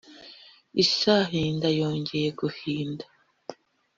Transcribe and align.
Isahinda 0.83 1.67
yongeye 1.79 2.27
guhinda 2.39 3.05